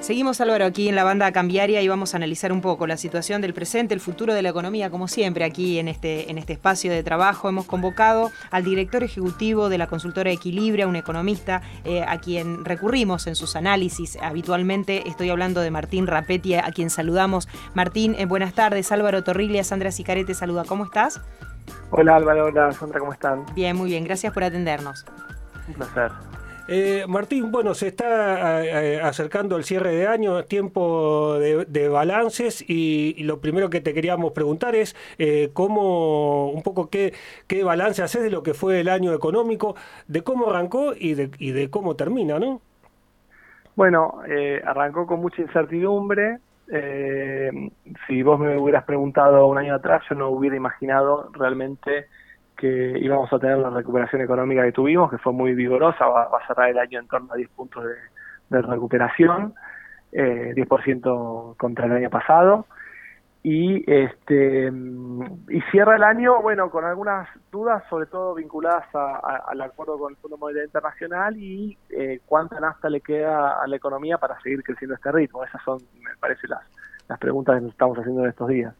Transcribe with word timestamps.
Seguimos 0.00 0.40
Álvaro 0.40 0.64
aquí 0.64 0.88
en 0.88 0.94
la 0.94 1.02
banda 1.02 1.32
cambiaria 1.32 1.82
y 1.82 1.88
vamos 1.88 2.14
a 2.14 2.18
analizar 2.18 2.52
un 2.52 2.60
poco 2.60 2.86
la 2.86 2.96
situación 2.96 3.42
del 3.42 3.52
presente, 3.52 3.92
el 3.92 4.00
futuro 4.00 4.34
de 4.34 4.42
la 4.42 4.50
economía, 4.50 4.88
como 4.88 5.08
siempre 5.08 5.44
aquí 5.44 5.80
en 5.80 5.88
este, 5.88 6.30
en 6.30 6.38
este 6.38 6.52
espacio 6.52 6.92
de 6.92 7.02
trabajo. 7.02 7.48
Hemos 7.48 7.66
convocado 7.66 8.30
al 8.52 8.62
director 8.62 9.02
ejecutivo 9.02 9.68
de 9.68 9.78
la 9.78 9.88
consultora 9.88 10.30
Equilibria, 10.30 10.86
un 10.86 10.94
economista 10.94 11.62
eh, 11.84 12.04
a 12.06 12.18
quien 12.18 12.64
recurrimos 12.64 13.26
en 13.26 13.34
sus 13.34 13.56
análisis 13.56 14.16
habitualmente. 14.22 15.08
Estoy 15.08 15.30
hablando 15.30 15.60
de 15.60 15.72
Martín 15.72 16.06
Rapetti, 16.06 16.54
a 16.54 16.70
quien 16.72 16.88
saludamos. 16.88 17.48
Martín, 17.74 18.14
eh, 18.16 18.26
buenas 18.26 18.54
tardes. 18.54 18.92
Álvaro 18.92 19.24
Torriglia, 19.24 19.64
Sandra 19.64 19.90
Sicarete 19.90 20.34
saluda. 20.34 20.64
¿Cómo 20.68 20.84
estás? 20.84 21.20
Hola 21.90 22.16
Álvaro, 22.16 22.46
hola 22.46 22.70
Sandra, 22.72 23.00
¿cómo 23.00 23.12
están? 23.12 23.44
Bien, 23.54 23.76
muy 23.76 23.90
bien. 23.90 24.04
Gracias 24.04 24.32
por 24.32 24.44
atendernos. 24.44 25.04
Un 25.66 25.74
placer. 25.74 26.12
Eh, 26.68 27.04
Martín, 27.06 27.52
bueno, 27.52 27.74
se 27.74 27.86
está 27.86 28.64
eh, 28.64 29.00
acercando 29.00 29.56
el 29.56 29.62
cierre 29.62 29.94
de 29.94 30.08
año, 30.08 30.44
tiempo 30.44 31.38
de, 31.38 31.88
balances 31.88 32.64
y, 32.66 33.22
lo 33.22 33.40
primero 33.40 33.70
que 33.70 33.80
te 33.80 33.94
queríamos 33.94 34.32
preguntar 34.32 34.74
es 34.74 34.96
eh, 35.18 35.50
cómo, 35.52 36.50
un 36.50 36.62
poco 36.62 36.90
qué, 36.90 37.14
qué 37.46 37.62
balance 37.62 38.02
haces 38.02 38.22
de 38.24 38.30
lo 38.30 38.42
que 38.42 38.52
fue 38.52 38.80
el 38.80 38.88
año 38.88 39.12
económico, 39.12 39.76
de 40.08 40.22
cómo 40.22 40.50
arrancó 40.50 40.92
y 40.98 41.14
de, 41.14 41.30
y 41.38 41.52
de 41.52 41.70
cómo 41.70 41.94
termina, 41.94 42.40
¿no? 42.40 42.60
Bueno, 43.76 44.20
arrancó 44.64 45.06
con 45.06 45.20
mucha 45.20 45.42
incertidumbre. 45.42 46.38
si 48.08 48.22
vos 48.22 48.40
me 48.40 48.56
hubieras 48.58 48.84
preguntado 48.84 49.46
un 49.46 49.58
año 49.58 49.74
atrás, 49.74 50.02
yo 50.08 50.16
no 50.16 50.30
hubiera 50.30 50.56
imaginado 50.56 51.30
realmente 51.32 52.06
que 52.56 52.98
íbamos 52.98 53.32
a 53.32 53.38
tener 53.38 53.58
la 53.58 53.70
recuperación 53.70 54.22
económica 54.22 54.64
que 54.64 54.72
tuvimos, 54.72 55.10
que 55.10 55.18
fue 55.18 55.32
muy 55.32 55.54
vigorosa, 55.54 56.06
va, 56.06 56.22
a 56.22 56.46
cerrar 56.46 56.70
el 56.70 56.78
año 56.78 57.00
en 57.00 57.06
torno 57.06 57.32
a 57.32 57.36
10 57.36 57.48
puntos 57.50 57.84
de, 58.50 58.62
recuperación, 58.62 59.54
eh, 60.12 60.52
10% 60.56 61.56
contra 61.56 61.86
el 61.86 61.92
año 61.92 62.10
pasado. 62.10 62.66
Y 63.42 63.88
este 63.88 64.72
y 65.48 65.60
cierra 65.70 65.94
el 65.94 66.02
año, 66.02 66.42
bueno, 66.42 66.68
con 66.68 66.84
algunas 66.84 67.28
dudas, 67.52 67.84
sobre 67.88 68.06
todo 68.06 68.34
vinculadas 68.34 68.86
al 68.92 69.60
acuerdo 69.60 69.96
con 69.98 70.12
el 70.12 70.16
Fondo 70.16 70.36
Monetario 70.36 70.66
Internacional 70.66 71.36
y 71.36 71.78
eh, 71.90 72.20
cuánta 72.26 72.58
nafta 72.58 72.90
le 72.90 73.00
queda 73.00 73.62
a 73.62 73.66
la 73.68 73.76
economía 73.76 74.18
para 74.18 74.40
seguir 74.40 74.64
creciendo 74.64 74.96
este 74.96 75.12
ritmo. 75.12 75.44
Esas 75.44 75.62
son, 75.62 75.78
me 76.02 76.10
parece, 76.18 76.48
las, 76.48 76.64
las 77.08 77.18
preguntas 77.18 77.56
que 77.56 77.60
nos 77.62 77.70
estamos 77.72 77.98
haciendo 77.98 78.22
en 78.24 78.30
estos 78.30 78.48
días. 78.48 78.74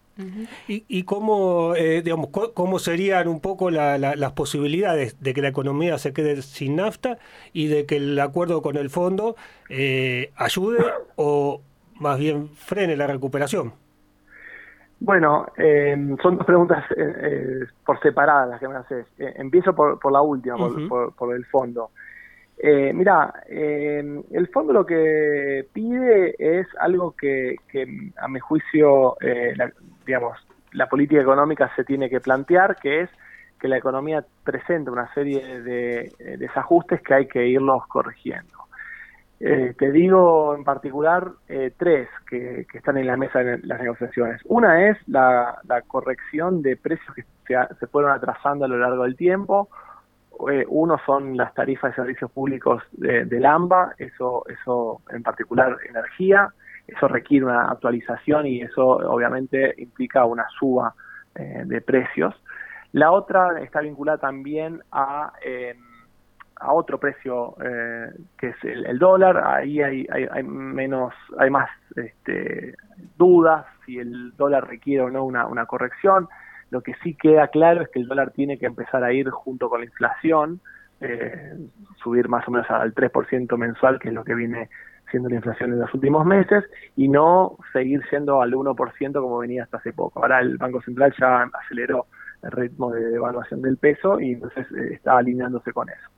¿Y, 0.66 0.84
y 0.88 1.02
cómo, 1.02 1.74
eh, 1.76 2.00
digamos, 2.02 2.30
cómo 2.54 2.78
serían 2.78 3.28
un 3.28 3.40
poco 3.40 3.70
las 3.70 4.32
posibilidades 4.32 5.20
de 5.20 5.34
que 5.34 5.42
la 5.42 5.48
economía 5.48 5.98
se 5.98 6.14
quede 6.14 6.40
sin 6.40 6.76
nafta 6.76 7.18
y 7.52 7.66
de 7.66 7.84
que 7.84 7.96
el 7.96 8.18
acuerdo 8.18 8.62
con 8.62 8.76
el 8.76 8.88
fondo 8.88 9.36
eh, 9.68 10.32
ayude 10.36 10.78
o 11.16 11.60
más 12.00 12.18
bien 12.18 12.48
frene 12.48 12.96
la 12.96 13.06
recuperación? 13.06 13.74
Bueno, 14.98 15.48
em, 15.58 16.16
son 16.22 16.38
dos 16.38 16.46
preguntas 16.46 16.82
eh, 16.96 17.66
por 17.84 18.00
separadas 18.00 18.48
las 18.48 18.60
que 18.60 18.68
me 18.68 18.76
haces. 18.76 19.06
empiezo 19.18 19.74
por, 19.74 19.98
por 19.98 20.12
la 20.12 20.22
última, 20.22 20.56
por, 20.88 21.12
por 21.14 21.34
el 21.34 21.44
fondo. 21.44 21.90
Eh, 22.58 22.92
mira, 22.94 23.34
eh, 23.48 24.22
el 24.30 24.48
fondo 24.48 24.72
lo 24.72 24.86
que 24.86 25.66
pide 25.72 26.34
es 26.38 26.66
algo 26.80 27.12
que, 27.12 27.56
a 28.16 28.28
mi 28.28 28.40
juicio, 28.40 29.16
eh, 29.20 29.52
la, 29.56 29.70
digamos, 30.06 30.38
la 30.72 30.88
política 30.88 31.20
económica 31.20 31.70
se 31.76 31.84
tiene 31.84 32.08
que 32.08 32.20
plantear, 32.20 32.76
que 32.76 33.02
es 33.02 33.10
que 33.60 33.68
la 33.68 33.78
economía 33.78 34.24
presenta 34.44 34.90
una 34.90 35.12
serie 35.14 35.60
de 35.62 36.12
desajustes 36.38 37.00
que 37.02 37.14
hay 37.14 37.26
que 37.26 37.46
irlos 37.46 37.86
corrigiendo. 37.86 38.56
Eh, 39.38 39.74
te 39.78 39.92
digo 39.92 40.54
en 40.54 40.64
particular 40.64 41.30
tres 41.76 42.08
que, 42.28 42.66
están 42.72 42.96
en 42.96 43.06
la 43.06 43.16
mesa 43.16 43.40
de 43.40 43.58
las 43.58 43.80
negociaciones. 43.80 44.40
Una 44.46 44.88
es 44.88 44.96
la, 45.08 45.58
corrección 45.86 46.62
de 46.62 46.76
precios 46.76 47.14
que 47.44 47.56
se 47.78 47.86
fueron 47.86 48.12
atrasando 48.12 48.64
a 48.64 48.68
lo 48.68 48.78
largo 48.78 49.04
del 49.04 49.16
tiempo 49.16 49.68
eh, 49.68 49.72
uno 50.68 50.98
son 51.04 51.36
las 51.36 51.54
tarifas 51.54 51.90
de 51.92 51.96
servicios 51.96 52.30
públicos 52.30 52.82
de, 52.92 53.24
del 53.24 53.46
AMBA, 53.46 53.94
eso, 53.98 54.44
eso 54.48 55.00
en 55.10 55.22
particular 55.22 55.76
energía, 55.88 56.52
eso 56.86 57.08
requiere 57.08 57.44
una 57.44 57.70
actualización 57.70 58.46
y 58.46 58.62
eso 58.62 58.86
obviamente 58.86 59.74
implica 59.78 60.24
una 60.24 60.46
suba 60.58 60.94
eh, 61.34 61.62
de 61.66 61.80
precios. 61.80 62.34
La 62.92 63.10
otra 63.10 63.60
está 63.60 63.80
vinculada 63.80 64.18
también 64.18 64.82
a, 64.92 65.32
em, 65.42 65.76
a 66.56 66.72
otro 66.72 66.98
precio 66.98 67.56
eh, 67.62 68.10
que 68.38 68.48
es 68.48 68.56
el, 68.64 68.98
dólar, 68.98 69.42
ahí 69.44 69.82
hay, 69.82 70.06
hay, 70.10 70.42
menos, 70.42 71.12
hay 71.38 71.50
más 71.50 71.68
este, 71.96 72.74
dudas 73.16 73.66
si 73.84 73.98
el 73.98 74.34
dólar 74.36 74.66
requiere 74.68 75.02
o 75.02 75.10
no 75.10 75.24
una, 75.24 75.46
una 75.46 75.66
corrección. 75.66 76.28
Lo 76.70 76.82
que 76.82 76.94
sí 77.02 77.14
queda 77.14 77.48
claro 77.48 77.82
es 77.82 77.88
que 77.88 78.00
el 78.00 78.08
dólar 78.08 78.32
tiene 78.32 78.58
que 78.58 78.66
empezar 78.66 79.04
a 79.04 79.12
ir 79.12 79.30
junto 79.30 79.68
con 79.68 79.80
la 79.80 79.86
inflación, 79.86 80.60
eh, 81.00 81.54
subir 82.02 82.28
más 82.28 82.46
o 82.48 82.50
menos 82.50 82.70
al 82.70 82.94
3% 82.94 83.56
mensual, 83.56 83.98
que 83.98 84.08
es 84.08 84.14
lo 84.14 84.24
que 84.24 84.34
viene 84.34 84.68
siendo 85.10 85.28
la 85.28 85.36
inflación 85.36 85.72
en 85.72 85.78
los 85.78 85.92
últimos 85.94 86.26
meses, 86.26 86.64
y 86.96 87.08
no 87.08 87.58
seguir 87.72 88.02
siendo 88.08 88.42
al 88.42 88.52
1% 88.52 89.20
como 89.20 89.38
venía 89.38 89.62
hasta 89.62 89.76
hace 89.76 89.92
poco. 89.92 90.20
Ahora 90.20 90.40
el 90.40 90.56
Banco 90.58 90.80
Central 90.82 91.14
ya 91.18 91.48
aceleró 91.52 92.06
el 92.42 92.50
ritmo 92.50 92.90
de 92.90 93.10
devaluación 93.10 93.62
del 93.62 93.76
peso 93.76 94.20
y 94.20 94.32
entonces 94.32 94.66
eh, 94.72 94.94
está 94.94 95.16
alineándose 95.16 95.72
con 95.72 95.88
eso. 95.88 96.10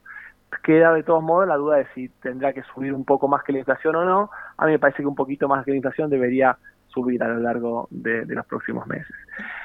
Queda 0.62 0.94
de 0.94 1.03
todos 1.03 1.22
modos 1.22 1.47
la 1.47 1.56
duda 1.56 1.76
de 1.76 1.87
si 1.94 2.08
tendrá 2.08 2.53
que 2.53 2.62
subir 2.75 2.94
un 2.94 3.04
poco 3.04 3.28
más 3.28 3.42
que 3.44 3.53
la 3.53 3.58
inflación 3.58 3.97
o 3.97 4.04
no. 4.04 4.31
A 4.56 4.66
mí 4.66 4.72
me 4.72 4.78
parece 4.78 5.03
que 5.03 5.06
un 5.06 5.14
poquito 5.14 5.47
más 5.48 5.64
que 5.64 5.72
la 5.72 5.76
inflación 5.76 6.08
debería 6.08 6.56
subir 6.98 7.22
a 7.22 7.28
lo 7.28 7.38
largo 7.38 7.86
de 7.91 8.26
los 8.26 8.44
próximos 8.47 8.86
meses. 8.88 9.14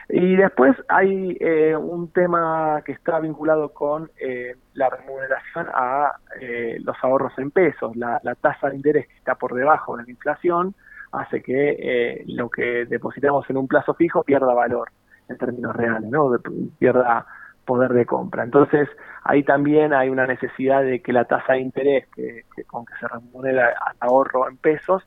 Y 0.09 0.35
después 0.35 0.75
hay 0.88 1.35
eh, 1.39 1.75
un 1.75 2.11
tema 2.11 2.81
que 2.85 2.91
está 2.91 3.19
vinculado 3.19 3.69
con 3.69 4.11
eh, 4.19 4.55
la 4.75 4.89
remuneración 4.89 5.67
a 5.73 6.13
eh, 6.39 6.77
los 6.83 6.95
ahorros 7.01 7.33
en 7.39 7.49
pesos. 7.49 7.95
La, 7.95 8.19
tasa 8.39 8.69
de 8.69 8.75
interés 8.75 9.07
que 9.07 9.16
está 9.16 9.35
por 9.35 9.55
debajo 9.55 9.97
de 9.97 10.03
la 10.03 10.11
inflación 10.11 10.75
hace 11.11 11.41
que 11.41 12.23
lo 12.27 12.49
que 12.49 12.85
depositamos 12.85 13.47
en 13.49 13.57
un 13.57 13.67
plazo 13.67 13.93
fijo 13.93 14.23
pierda 14.23 14.53
valor 14.53 14.89
en 15.29 15.38
términos 15.38 15.75
reales, 15.75 16.09
¿no? 16.09 16.31
pierda 16.79 17.25
poder 17.66 17.93
de 17.93 18.05
compra. 18.05 18.43
Entonces, 18.43 18.89
ahí 19.23 19.43
también 19.43 19.93
hay 19.93 20.09
una 20.09 20.27
necesidad 20.27 20.83
de 20.83 21.01
que 21.01 21.13
la 21.13 21.25
tasa 21.25 21.53
de 21.53 21.59
interés 21.59 22.07
que 22.16 22.43
con 22.66 22.85
que 22.85 22.93
se 22.99 23.07
remunera 23.07 23.73
al 23.85 23.95
ahorro 23.99 24.49
en 24.49 24.57
pesos 24.57 25.03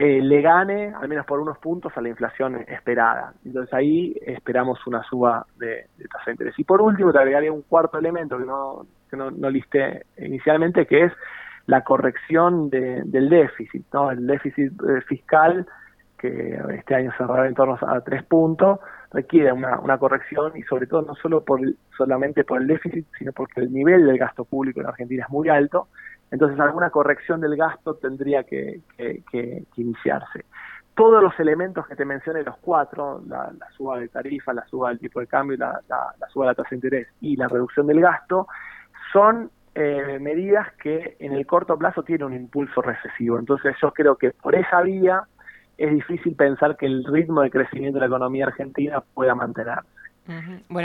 eh, 0.00 0.20
le 0.22 0.40
gane, 0.40 0.94
al 0.94 1.08
menos 1.08 1.26
por 1.26 1.40
unos 1.40 1.58
puntos, 1.58 1.92
a 1.96 2.00
la 2.00 2.08
inflación 2.08 2.64
esperada. 2.68 3.32
Entonces 3.44 3.74
ahí 3.74 4.14
esperamos 4.24 4.86
una 4.86 5.02
suba 5.02 5.44
de, 5.56 5.88
tasa 6.12 6.26
de 6.26 6.32
interés. 6.32 6.54
Y 6.56 6.62
por 6.62 6.80
último, 6.80 7.12
te 7.12 7.18
agregaría 7.18 7.52
un 7.52 7.62
cuarto 7.62 7.98
elemento 7.98 8.38
que 8.38 8.44
no, 8.44 8.86
que 9.10 9.16
no, 9.16 9.32
no 9.32 9.50
listé 9.50 10.06
inicialmente, 10.18 10.86
que 10.86 11.06
es 11.06 11.12
la 11.66 11.82
corrección 11.82 12.70
del 12.70 13.28
déficit, 13.28 13.86
¿no? 13.92 14.12
El 14.12 14.24
déficit 14.24 14.72
eh, 14.88 15.00
fiscal, 15.00 15.66
que 16.16 16.56
este 16.76 16.94
año 16.94 17.12
cerrará 17.18 17.48
en 17.48 17.54
torno 17.54 17.76
a 17.80 18.00
tres 18.02 18.22
puntos, 18.22 18.78
requiere 19.10 19.52
una, 19.52 19.80
una 19.80 19.98
corrección 19.98 20.56
y 20.56 20.62
sobre 20.62 20.86
todo 20.86 21.02
no 21.02 21.16
solo 21.16 21.44
por 21.44 21.60
solamente 21.96 22.44
por 22.44 22.60
el 22.62 22.68
déficit, 22.68 23.04
sino 23.18 23.32
porque 23.32 23.62
el 23.62 23.72
nivel 23.72 24.06
del 24.06 24.16
gasto 24.16 24.44
público 24.44 24.80
en 24.80 24.86
Argentina 24.86 25.24
es 25.24 25.30
muy 25.30 25.48
alto 25.48 25.88
entonces 26.30 26.58
alguna 26.60 26.90
corrección 26.90 27.40
del 27.40 27.56
gasto 27.56 27.94
tendría 27.94 28.44
que, 28.44 28.80
iniciarse. 29.76 30.44
Todos 30.94 31.22
los 31.22 31.38
elementos 31.38 31.86
que 31.86 31.94
te 31.94 32.04
mencioné, 32.04 32.42
los 32.42 32.56
cuatro, 32.58 33.22
la, 33.26 33.52
suba 33.76 33.98
de 33.98 34.08
tarifa, 34.08 34.52
la 34.52 34.66
suba 34.66 34.88
del 34.88 34.98
tipo 34.98 35.20
de 35.20 35.26
cambio, 35.26 35.56
la, 35.56 35.80
la, 35.88 36.28
suba 36.28 36.46
de 36.46 36.50
la 36.50 36.54
tasa 36.54 36.70
de 36.70 36.76
interés 36.76 37.08
y 37.20 37.36
la 37.36 37.48
reducción 37.48 37.86
del 37.86 38.00
gasto, 38.00 38.48
son 39.12 39.50
eh, 39.74 40.18
medidas 40.20 40.66
que 40.82 41.16
en 41.20 41.32
el 41.32 41.46
corto 41.46 41.78
plazo 41.78 42.02
tienen 42.02 42.26
un 42.26 42.34
impulso 42.34 42.82
recesivo. 42.82 43.38
Entonces 43.38 43.76
yo 43.80 43.92
creo 43.92 44.16
que 44.16 44.32
por 44.32 44.56
esa 44.56 44.82
vía 44.82 45.22
es 45.78 45.92
difícil 45.92 46.34
pensar 46.34 46.76
que 46.76 46.86
el 46.86 47.04
ritmo 47.04 47.42
de 47.42 47.50
crecimiento 47.50 47.96
de 47.96 48.00
la 48.00 48.06
economía 48.06 48.46
argentina 48.46 49.00
pueda 49.14 49.36
mantenerse. 49.36 49.88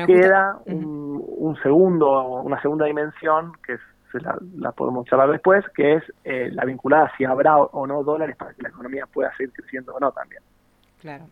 Queda 0.06 0.60
un, 0.66 1.22
un, 1.28 1.58
segundo, 1.58 2.42
una 2.44 2.62
segunda 2.62 2.86
dimensión 2.86 3.52
que 3.66 3.74
es 3.74 3.82
la, 4.22 4.72
podemos 4.72 5.06
charlar 5.08 5.32
después, 5.32 5.64
que 5.76 5.96
es 5.96 6.04
eh, 6.24 6.50
la 6.52 6.66
vinculada 6.66 7.12
si 7.18 7.26
habrá 7.26 7.58
o 7.58 7.88
no 7.88 8.04
dólares 8.04 8.36
para 8.36 8.54
que 8.54 8.62
la 8.62 8.70
economía 8.70 9.06
pueda 9.06 9.36
seguir 9.36 9.54
creciendo 9.54 9.94
o 9.94 10.00
no 10.00 10.12
también. 10.12 10.42
Claro. 11.04 11.28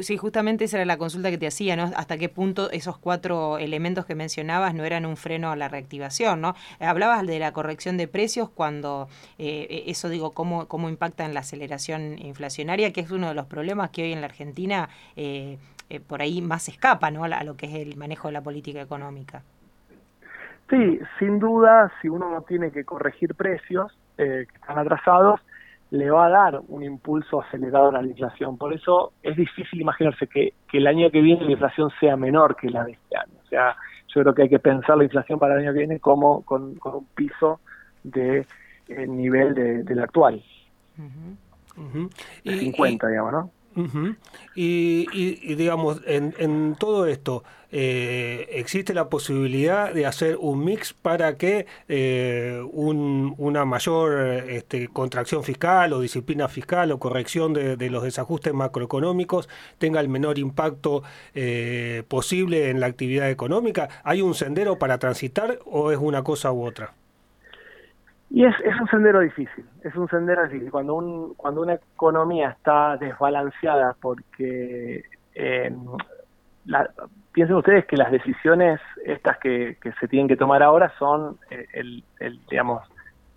Sí, 0.00 0.16
justamente 0.16 0.64
esa 0.64 0.78
era 0.78 0.86
la 0.86 0.96
consulta 0.96 1.30
que 1.30 1.36
te 1.36 1.46
hacía, 1.46 1.76
¿no? 1.76 1.90
Hasta 1.96 2.16
qué 2.16 2.30
punto 2.30 2.70
esos 2.70 2.96
cuatro 2.96 3.58
elementos 3.58 4.06
que 4.06 4.14
mencionabas 4.14 4.72
no 4.72 4.84
eran 4.84 5.04
un 5.04 5.18
freno 5.18 5.50
a 5.50 5.56
la 5.56 5.68
reactivación, 5.68 6.40
¿no? 6.40 6.54
Hablabas 6.80 7.26
de 7.26 7.38
la 7.38 7.52
corrección 7.52 7.98
de 7.98 8.08
precios 8.08 8.48
cuando 8.48 9.08
eh, 9.36 9.66
e, 9.68 9.90
eso 9.90 10.08
digo, 10.08 10.30
cómo, 10.30 10.66
cómo 10.66 10.88
impacta 10.88 11.26
en 11.26 11.34
la 11.34 11.40
aceleración 11.40 12.18
inflacionaria, 12.18 12.90
que 12.94 13.02
es 13.02 13.10
uno 13.10 13.28
de 13.28 13.34
los 13.34 13.44
problemas 13.44 13.90
que 13.90 14.02
hoy 14.02 14.14
en 14.14 14.22
la 14.22 14.28
Argentina 14.28 14.88
eh, 15.16 15.58
por 16.06 16.22
ahí 16.22 16.40
más 16.40 16.66
escapa, 16.68 17.10
¿no? 17.10 17.24
a 17.24 17.44
lo 17.44 17.54
que 17.58 17.66
es 17.66 17.74
el 17.74 17.98
manejo 17.98 18.28
de 18.28 18.32
la 18.32 18.40
política 18.40 18.80
económica. 18.80 19.42
Sí, 20.68 20.98
sin 21.18 21.38
duda, 21.38 21.92
si 22.00 22.08
uno 22.08 22.30
no 22.30 22.42
tiene 22.42 22.72
que 22.72 22.84
corregir 22.84 23.34
precios 23.34 23.96
eh, 24.18 24.46
que 24.48 24.56
están 24.56 24.78
atrasados, 24.78 25.40
le 25.90 26.10
va 26.10 26.26
a 26.26 26.30
dar 26.30 26.60
un 26.68 26.82
impulso 26.82 27.40
acelerador 27.40 27.96
a 27.96 28.02
la 28.02 28.08
inflación. 28.08 28.58
Por 28.58 28.74
eso 28.74 29.12
es 29.22 29.36
difícil 29.36 29.80
imaginarse 29.80 30.26
que, 30.26 30.54
el 30.72 30.86
año 30.86 31.10
que 31.10 31.20
viene 31.20 31.44
la 31.44 31.52
inflación 31.52 31.90
sea 32.00 32.16
menor 32.16 32.56
que 32.56 32.68
la 32.68 32.84
de 32.84 32.92
este 32.92 33.16
año. 33.16 33.34
O 33.44 33.48
sea, 33.48 33.76
yo 34.08 34.22
creo 34.22 34.34
que 34.34 34.42
hay 34.42 34.48
que 34.48 34.58
pensar 34.58 34.96
la 34.96 35.04
inflación 35.04 35.38
para 35.38 35.54
el 35.54 35.60
año 35.60 35.72
que 35.72 35.78
viene 35.78 36.00
como 36.00 36.42
con, 36.42 36.76
un 36.82 37.06
piso 37.14 37.60
de 38.02 38.46
eh, 38.88 39.06
nivel 39.06 39.54
de, 39.54 39.84
del 39.84 40.00
actual. 40.00 40.42
50, 42.44 43.06
digamos, 43.06 43.32
¿no? 43.32 43.50
Y, 44.54 45.54
digamos, 45.54 46.00
en, 46.06 46.34
en 46.38 46.76
todo 46.78 47.06
esto, 47.06 47.44
eh, 47.72 48.48
¿existe 48.52 48.94
la 48.94 49.08
posibilidad 49.08 49.92
de 49.92 50.06
hacer 50.06 50.36
un 50.40 50.64
mix 50.64 50.92
para 50.92 51.36
que 51.36 51.66
eh, 51.88 52.62
una 52.72 53.64
mayor 53.64 54.18
este, 54.48 54.88
contracción 54.88 55.42
fiscal 55.42 55.92
o 55.92 56.00
disciplina 56.00 56.48
fiscal 56.48 56.92
o 56.92 56.98
corrección 56.98 57.52
de, 57.52 57.90
los 57.90 58.02
desajustes 58.02 58.54
macroeconómicos 58.54 59.48
tenga 59.78 60.00
el 60.00 60.08
menor 60.08 60.38
impacto 60.38 61.02
eh, 61.34 62.02
posible 62.08 62.70
en 62.70 62.80
la 62.80 62.86
actividad 62.86 63.30
económica? 63.30 63.88
¿Hay 64.04 64.22
un 64.22 64.34
sendero 64.34 64.78
para 64.78 64.98
transitar 64.98 65.58
o 65.66 65.90
es 65.90 65.98
una 65.98 66.22
cosa 66.22 66.52
u 66.52 66.64
otra? 66.64 66.94
Y 68.28 68.44
es, 68.44 68.54
es 68.64 68.80
un 68.80 68.88
sendero 68.88 69.20
difícil, 69.20 69.64
es 69.82 69.94
un 69.94 70.08
sendero 70.08 70.44
difícil. 70.44 70.70
Cuando, 70.70 70.94
un, 70.94 71.34
cuando 71.34 71.62
una 71.62 71.74
economía 71.74 72.50
está 72.50 72.96
desbalanceada 72.96 73.96
porque 74.00 75.04
eh, 75.34 75.72
piensen 77.32 77.56
ustedes 77.56 77.86
que 77.86 77.96
las 77.96 78.10
decisiones 78.10 78.80
estas 79.04 79.38
que, 79.38 79.76
que, 79.80 79.92
se 79.92 80.08
tienen 80.08 80.26
que 80.28 80.36
tomar 80.36 80.62
ahora 80.62 80.92
son 80.98 81.38
eh, 81.50 81.66
el, 81.72 82.02
el, 82.18 82.40
digamos, 82.50 82.82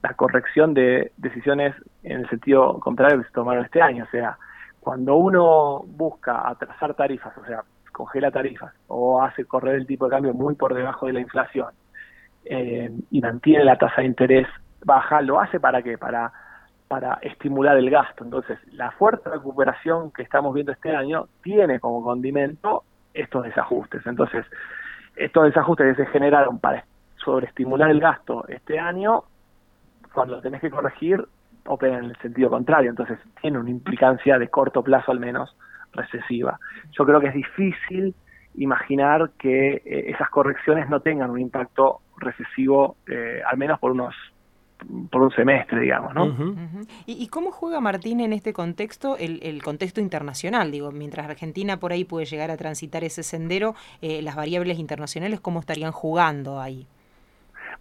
la 0.01 0.13
corrección 0.13 0.73
de 0.73 1.11
decisiones 1.17 1.75
en 2.03 2.21
el 2.21 2.29
sentido 2.29 2.79
contrario 2.79 3.19
que 3.19 3.27
se 3.27 3.33
tomaron 3.33 3.65
este 3.65 3.81
año. 3.81 4.05
O 4.05 4.09
sea, 4.09 4.37
cuando 4.79 5.15
uno 5.17 5.83
busca 5.85 6.47
atrasar 6.49 6.95
tarifas, 6.95 7.37
o 7.37 7.45
sea, 7.45 7.63
congela 7.91 8.31
tarifas 8.31 8.73
o 8.87 9.21
hace 9.21 9.45
correr 9.45 9.75
el 9.75 9.85
tipo 9.85 10.05
de 10.05 10.11
cambio 10.11 10.33
muy 10.33 10.55
por 10.55 10.73
debajo 10.73 11.05
de 11.05 11.13
la 11.13 11.19
inflación 11.19 11.67
eh, 12.45 12.89
y 13.11 13.19
mantiene 13.21 13.65
la 13.65 13.77
tasa 13.77 14.01
de 14.01 14.07
interés 14.07 14.47
baja, 14.83 15.21
lo 15.21 15.39
hace 15.39 15.59
para 15.59 15.81
qué? 15.81 15.97
Para, 15.97 16.31
para 16.87 17.19
estimular 17.21 17.77
el 17.77 17.89
gasto. 17.89 18.23
Entonces, 18.23 18.59
la 18.73 18.91
fuerte 18.91 19.29
recuperación 19.29 20.11
que 20.11 20.23
estamos 20.23 20.53
viendo 20.53 20.71
este 20.71 20.95
año 20.95 21.27
tiene 21.41 21.79
como 21.79 22.03
condimento 22.03 22.83
estos 23.13 23.43
desajustes. 23.43 24.05
Entonces, 24.05 24.45
estos 25.15 25.45
desajustes 25.45 25.95
que 25.95 26.05
se 26.05 26.11
generaron 26.11 26.59
para 26.59 26.85
sobreestimular 27.17 27.89
el 27.89 27.99
gasto 27.99 28.47
este 28.47 28.79
año, 28.79 29.23
cuando 30.13 30.41
tenés 30.41 30.61
que 30.61 30.69
corregir, 30.69 31.25
operan 31.65 32.05
en 32.05 32.09
el 32.11 32.17
sentido 32.17 32.49
contrario. 32.49 32.89
Entonces, 32.89 33.19
tiene 33.41 33.59
una 33.59 33.69
implicancia 33.69 34.39
de 34.39 34.47
corto 34.47 34.83
plazo 34.83 35.11
al 35.11 35.19
menos 35.19 35.55
recesiva. 35.91 36.59
Yo 36.91 37.05
creo 37.05 37.19
que 37.19 37.27
es 37.27 37.33
difícil 37.33 38.15
imaginar 38.55 39.31
que 39.37 39.75
eh, 39.85 40.11
esas 40.11 40.29
correcciones 40.29 40.89
no 40.89 40.99
tengan 41.01 41.29
un 41.29 41.39
impacto 41.39 42.01
recesivo, 42.17 42.97
eh, 43.07 43.41
al 43.45 43.57
menos 43.57 43.79
por 43.79 43.91
unos 43.91 44.15
por 45.09 45.21
un 45.21 45.31
semestre, 45.31 45.81
digamos, 45.81 46.13
¿no? 46.13 46.35
¿Y, 47.05 47.27
cómo 47.27 47.51
juega 47.51 47.79
Martín 47.81 48.21
en 48.21 48.33
este 48.33 48.53
contexto, 48.53 49.17
el, 49.17 49.61
contexto 49.63 50.01
internacional? 50.01 50.71
Digo, 50.71 50.91
mientras 50.91 51.27
Argentina 51.27 51.77
por 51.77 51.91
ahí 51.91 52.05
puede 52.05 52.25
llegar 52.25 52.51
a 52.51 52.57
transitar 52.57 53.03
ese 53.03 53.23
sendero, 53.23 53.75
eh, 54.01 54.21
las 54.21 54.35
variables 54.35 54.79
internacionales, 54.79 55.39
¿cómo 55.39 55.59
estarían 55.59 55.91
jugando 55.91 56.61
ahí? 56.61 56.87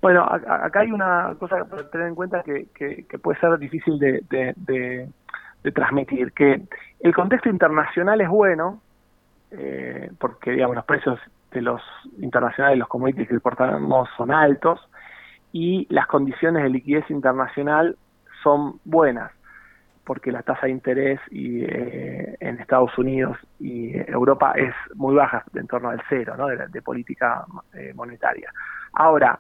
Bueno, 0.00 0.25
acá 0.25 0.81
hay 0.81 0.93
una 0.93 1.35
cosa 1.39 1.65
para 1.65 1.89
tener 1.91 2.09
en 2.09 2.15
cuenta 2.15 2.43
que, 2.43 2.67
que, 2.75 3.19
puede 3.19 3.39
ser 3.41 3.59
difícil 3.59 3.99
de, 3.99 4.23
de, 4.31 5.73
transmitir, 5.73 6.33
que 6.33 6.62
el 7.00 7.15
contexto 7.15 7.49
internacional 7.49 8.21
es 8.21 8.29
bueno, 8.29 8.81
eh, 9.50 10.11
porque 10.19 10.53
digamos 10.53 10.77
los 10.77 10.85
precios 10.85 11.19
de 11.50 11.62
los 11.62 11.83
internacionales, 12.21 12.79
los 12.79 12.89
commodities 12.89 13.29
que 13.29 13.35
exportamos 13.35 14.09
son 14.17 14.31
altos, 14.31 14.81
y 15.53 15.87
las 15.91 16.06
condiciones 16.06 16.62
de 16.62 16.71
liquidez 16.71 17.09
internacional 17.11 17.97
son 18.43 18.81
buenas 18.85 19.33
porque 20.09 20.33
la 20.33 20.43
tasa 20.43 20.65
de 20.65 20.73
interés 20.73 21.21
y, 21.31 21.65
eh, 21.65 22.35
en 22.41 22.59
Estados 22.59 22.97
Unidos 22.97 23.37
y 23.61 23.95
Europa 24.11 24.55
es 24.56 24.75
muy 24.95 25.15
baja, 25.15 25.45
en 25.53 25.67
torno 25.67 25.91
al 25.91 26.03
cero, 26.09 26.35
¿no? 26.39 26.47
de, 26.47 26.81
política 26.81 27.45
eh, 27.75 27.93
monetaria. 27.95 28.50
Ahora, 28.95 29.39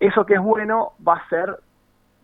eso 0.00 0.26
que 0.26 0.34
es 0.34 0.40
bueno 0.40 0.94
va 1.06 1.14
a 1.18 1.28
ser, 1.28 1.60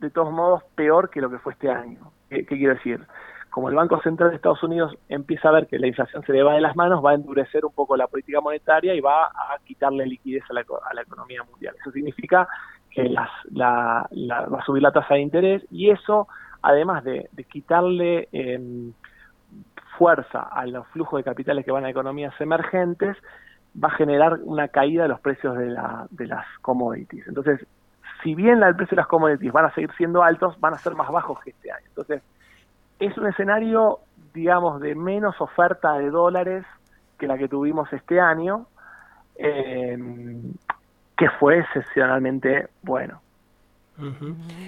de 0.00 0.10
todos 0.10 0.32
modos, 0.32 0.64
peor 0.74 1.10
que 1.10 1.20
lo 1.20 1.30
que 1.30 1.38
fue 1.38 1.52
este 1.52 1.70
año. 1.70 2.10
¿Qué, 2.28 2.44
quiero 2.44 2.74
decir? 2.74 3.06
Como 3.50 3.68
el 3.68 3.76
Banco 3.76 4.00
Central 4.02 4.30
de 4.30 4.36
Estados 4.36 4.64
Unidos 4.64 4.98
empieza 5.08 5.48
a 5.48 5.52
ver 5.52 5.68
que 5.68 5.78
la 5.78 5.86
inflación 5.86 6.24
se 6.24 6.32
le 6.32 6.42
va 6.42 6.54
de 6.54 6.60
las 6.60 6.74
manos, 6.74 7.04
va 7.04 7.12
a 7.12 7.14
endurecer 7.14 7.64
un 7.64 7.72
poco 7.72 7.96
la 7.96 8.08
política 8.08 8.40
monetaria 8.40 8.96
y 8.96 9.00
va 9.00 9.26
a 9.26 9.56
quitarle 9.64 10.06
liquidez 10.06 10.42
a 10.50 10.54
la, 10.54 10.62
a 10.62 10.94
la 10.94 11.02
economía 11.02 11.44
mundial. 11.44 11.76
Eso 11.80 11.92
significa 11.92 12.48
las, 12.96 13.30
la, 13.50 14.08
va 14.46 14.58
a 14.60 14.64
subir 14.64 14.82
la 14.82 14.92
tasa 14.92 15.14
de 15.14 15.20
interés 15.20 15.66
y 15.70 15.90
eso, 15.90 16.28
además 16.62 17.04
de, 17.04 17.28
quitarle 17.50 18.28
em, 18.32 18.92
fuerza 19.98 20.40
a 20.42 20.66
los 20.66 20.86
flujos 20.88 21.18
de 21.18 21.24
capitales 21.24 21.64
que 21.64 21.72
van 21.72 21.84
a 21.84 21.90
economías 21.90 22.38
emergentes, 22.40 23.16
va 23.82 23.88
a 23.88 23.96
generar 23.96 24.38
una 24.44 24.68
caída 24.68 25.02
de 25.02 25.08
los 25.08 25.20
precios 25.20 25.56
de, 25.56 25.66
la, 25.66 26.06
de 26.10 26.26
las 26.26 26.46
commodities. 26.62 27.26
Entonces, 27.26 27.66
si 28.22 28.34
bien 28.34 28.62
el 28.62 28.76
precio 28.76 28.96
de 28.96 29.02
las 29.02 29.08
commodities 29.08 29.52
van 29.52 29.66
a 29.66 29.74
seguir 29.74 29.90
siendo 29.96 30.22
altos, 30.22 30.58
van 30.60 30.74
a 30.74 30.78
ser 30.78 30.94
más 30.94 31.10
bajos 31.10 31.40
que 31.40 31.50
este 31.50 31.70
año. 31.72 31.86
Entonces, 31.88 32.22
es 32.98 33.16
un 33.18 33.26
escenario, 33.26 34.00
digamos, 34.32 34.80
de 34.80 34.94
menos 34.94 35.40
oferta 35.40 35.94
de 35.94 36.10
dólares 36.10 36.64
que 37.18 37.26
la 37.26 37.36
que 37.36 37.48
tuvimos 37.48 37.92
este 37.92 38.20
año. 38.20 38.66
Eh, 39.36 39.98
que 41.16 41.28
fue 41.38 41.58
excepcionalmente 41.60 42.68
bueno. 42.82 43.20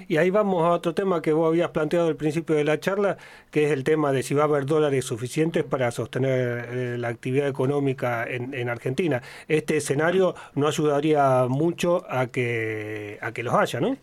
Y 0.07 0.15
ahí 0.15 0.29
vamos 0.29 0.63
a 0.63 0.69
otro 0.69 0.93
tema 0.93 1.21
que 1.21 1.33
vos 1.33 1.49
habías 1.49 1.69
planteado 1.71 2.07
al 2.07 2.15
principio 2.15 2.55
de 2.55 2.63
la 2.63 2.79
charla, 2.79 3.17
que 3.51 3.65
es 3.65 3.71
el 3.71 3.83
tema 3.83 4.13
de 4.13 4.23
si 4.23 4.33
va 4.33 4.43
a 4.43 4.45
haber 4.45 4.65
dólares 4.65 5.03
suficientes 5.03 5.65
para 5.65 5.91
sostener 5.91 6.65
eh, 6.69 6.97
la 6.97 7.09
actividad 7.09 7.47
económica 7.49 8.23
en, 8.23 8.53
en, 8.53 8.69
Argentina. 8.69 9.21
Este 9.49 9.77
escenario 9.77 10.33
no 10.55 10.67
ayudaría 10.67 11.45
mucho 11.49 12.05
a 12.09 12.27
que, 12.27 13.19
a 13.21 13.33
que 13.33 13.43
los 13.43 13.53
haya, 13.53 13.81
¿no? 13.81 13.97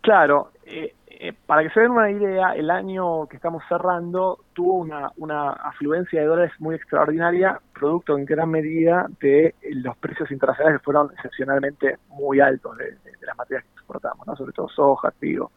Claro, 0.00 0.50
eh, 0.64 0.94
eh, 1.18 1.32
para 1.46 1.62
que 1.62 1.70
se 1.70 1.80
den 1.80 1.92
una 1.92 2.10
idea, 2.10 2.52
el 2.54 2.70
año 2.70 3.26
que 3.26 3.36
estamos 3.36 3.62
cerrando 3.68 4.40
tuvo 4.52 4.74
una, 4.74 5.10
una 5.16 5.50
afluencia 5.50 6.20
de 6.20 6.26
dólares 6.26 6.52
muy 6.58 6.74
extraordinaria, 6.74 7.58
producto 7.72 8.18
en 8.18 8.24
gran 8.24 8.50
medida 8.50 9.06
de 9.20 9.54
los 9.70 9.96
precios 9.96 10.30
internacionales 10.30 10.78
que 10.78 10.84
fueron 10.84 11.10
excepcionalmente 11.12 11.98
muy 12.10 12.40
altos 12.40 12.76
de, 12.76 12.96
las 13.22 13.36
materias 13.36 13.64
que 13.64 13.72
exportamos, 13.72 14.26
¿no? 14.26 14.36
sobre 14.36 14.52
todo 14.52 14.68
soja, 14.68 15.10
trigo. 15.12 15.50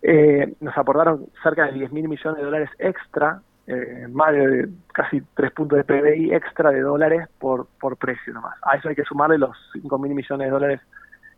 Eh, 0.00 0.54
nos 0.60 0.76
aportaron 0.76 1.26
cerca 1.42 1.66
de 1.66 1.72
10 1.72 1.92
mil 1.92 2.08
millones 2.08 2.38
de 2.38 2.44
dólares 2.44 2.70
extra, 2.78 3.40
eh, 3.66 4.08
más 4.10 4.32
de 4.32 4.68
casi 4.92 5.20
3 5.34 5.52
puntos 5.52 5.76
de 5.76 5.84
PBI 5.84 6.34
extra 6.34 6.70
de 6.70 6.80
dólares 6.80 7.28
por, 7.38 7.66
por 7.78 7.96
precio 7.96 8.32
nomás. 8.32 8.58
A 8.62 8.76
eso 8.76 8.88
hay 8.88 8.96
que 8.96 9.04
sumarle 9.04 9.38
los 9.38 9.56
5 9.74 9.98
mil 9.98 10.14
millones 10.14 10.46
de 10.46 10.50
dólares 10.50 10.80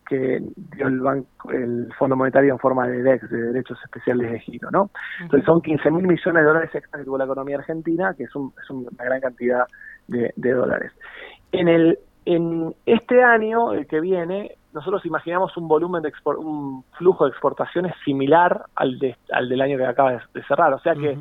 que 0.08 0.40
dio 0.56 0.86
el 0.86 1.00
banco, 1.00 1.50
el 1.50 1.92
Fondo 1.98 2.16
Monetario 2.16 2.52
en 2.52 2.58
forma 2.58 2.86
de 2.86 3.02
DEX, 3.02 3.30
de 3.30 3.52
derechos 3.52 3.78
especiales 3.84 4.30
de 4.30 4.40
giro, 4.40 4.70
¿no? 4.70 4.90
Entonces 5.20 5.46
son 5.46 5.60
15 5.60 5.90
mil 5.90 6.06
millones 6.06 6.42
de 6.42 6.48
dólares 6.48 6.74
extra 6.74 6.98
que 6.98 7.04
tuvo 7.04 7.18
la 7.18 7.24
economía 7.24 7.58
argentina, 7.58 8.14
que 8.14 8.24
es, 8.24 8.34
un, 8.34 8.52
es 8.62 8.70
una 8.70 9.04
gran 9.04 9.20
cantidad 9.20 9.66
de, 10.08 10.32
dólares. 10.36 10.92
En 11.52 11.68
el 11.68 11.98
en 12.26 12.74
este 12.86 13.22
año, 13.22 13.72
el 13.74 13.86
que 13.86 14.00
viene, 14.00 14.56
nosotros 14.72 15.04
imaginamos 15.04 15.54
un 15.58 15.68
volumen 15.68 16.02
de 16.02 16.10
un 16.38 16.82
flujo 16.96 17.24
de 17.24 17.30
exportaciones 17.30 17.92
similar 18.02 18.64
al, 18.74 18.98
de, 18.98 19.16
al 19.30 19.48
del 19.48 19.60
año 19.60 19.76
que 19.76 19.84
acaba 19.84 20.12
de, 20.12 20.42
cerrar, 20.44 20.72
o 20.72 20.78
sea 20.78 20.94
que 20.94 21.18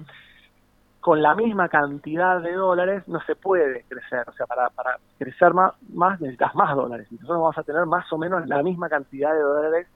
con 1.04 1.22
la 1.22 1.36
misma 1.36 1.68
cantidad 1.68 2.42
de 2.42 2.54
dólares 2.54 3.06
no 3.10 3.20
se 3.24 3.36
puede 3.36 3.84
crecer. 3.90 4.24
O 4.26 4.32
sea, 4.32 4.46
para, 4.46 4.70
para 4.70 4.98
crecer 5.20 5.54
más, 5.54 5.74
más 5.92 6.22
necesitas 6.22 6.56
más 6.56 6.74
dólares. 6.78 7.12
Nosotros 7.12 7.40
vamos 7.40 7.58
a 7.58 7.64
tener 7.64 7.86
más 7.86 8.12
o 8.14 8.18
menos 8.18 8.48
la 8.48 8.64
misma 8.64 8.88
cantidad 8.88 9.34
de 9.34 9.42
dólares 9.42 9.88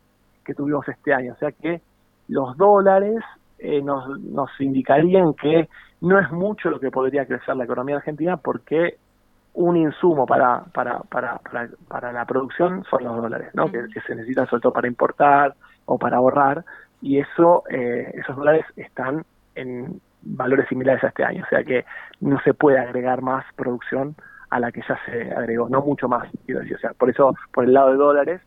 que 0.44 0.54
tuvimos 0.54 0.86
este 0.90 1.14
año. 1.14 1.32
O 1.32 1.38
sea 1.38 1.54
que 1.54 1.82
los 2.28 2.58
dólares 2.58 3.24
eh, 3.58 3.82
nos, 3.82 4.20
nos 4.20 4.50
indicarían 4.60 5.34
que 5.34 5.70
no 6.02 6.20
es 6.20 6.30
mucho 6.30 6.70
lo 6.70 6.78
que 6.78 6.92
podría 6.92 7.26
crecer 7.26 7.56
la 7.56 7.64
economía 7.64 7.96
argentina 7.96 8.36
porque 8.36 8.98
un 9.54 9.78
insumo 9.78 10.26
para, 10.26 10.66
para, 10.74 11.00
para, 11.00 11.40
para, 11.88 12.12
la 12.12 12.26
producción 12.26 12.84
son 12.90 13.06
los 13.06 13.16
dólares, 13.16 13.52
¿no? 13.54 13.72
que, 13.72 13.88
se 14.06 14.14
necesitan 14.14 14.46
sobre 14.48 14.62
todo 14.62 14.74
para 14.74 14.90
importar 14.90 15.56
o 15.86 15.98
para 15.98 16.18
ahorrar, 16.18 16.66
y 17.02 17.20
eso 17.20 17.64
eh, 17.70 18.12
esos 18.14 18.36
dólares 18.36 18.66
están 18.76 19.24
en, 19.56 20.02
valores 20.36 20.68
similares 20.68 21.04
a 21.04 21.08
este 21.08 21.24
año, 21.24 21.44
o 21.46 21.50
sea 21.50 21.64
que 21.64 21.86
no 22.20 22.40
se 22.42 22.54
puede 22.54 22.80
agregar 22.80 23.22
más 23.22 23.46
producción 23.56 24.16
a 24.50 24.60
la 24.60 24.72
que 24.72 24.82
ya 24.88 24.98
se 25.06 25.32
agregó, 25.34 25.70
no 25.70 25.82
mucho 25.82 26.08
más, 26.08 26.30
quiero 26.46 26.62
decir, 26.62 26.78
o 26.78 26.80
sea, 26.80 26.94
por 26.94 27.10
eso, 27.10 27.36
por 27.54 27.66
el 27.66 27.74
lado 27.74 27.92
de 27.92 27.98
dólares, 27.98 28.42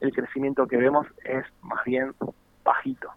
el 0.00 0.12
crecimiento 0.12 0.66
que 0.66 0.76
vemos 0.76 1.06
es 1.24 1.44
más 1.62 1.84
bien 1.84 2.12
bajito. 2.64 3.10